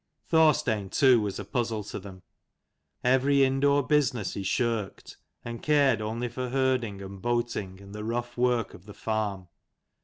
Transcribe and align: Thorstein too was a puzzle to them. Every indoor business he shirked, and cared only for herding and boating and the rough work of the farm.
Thorstein 0.25 0.89
too 0.89 1.21
was 1.21 1.37
a 1.37 1.45
puzzle 1.45 1.83
to 1.83 1.99
them. 1.99 2.23
Every 3.03 3.43
indoor 3.43 3.85
business 3.85 4.33
he 4.33 4.41
shirked, 4.41 5.17
and 5.45 5.61
cared 5.61 6.01
only 6.01 6.27
for 6.27 6.49
herding 6.49 7.03
and 7.03 7.21
boating 7.21 7.79
and 7.79 7.93
the 7.93 8.03
rough 8.03 8.35
work 8.35 8.73
of 8.73 8.87
the 8.87 8.95
farm. 8.95 9.47